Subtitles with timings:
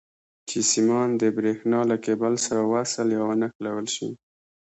[0.49, 4.09] چې سیمان د برېښنا له کیبل سره وصل یا ونښلول شي.